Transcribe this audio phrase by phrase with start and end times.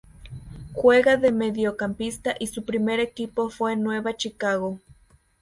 [0.73, 4.79] Juega de mediocampista y su primer equipo fue Nueva Chicago.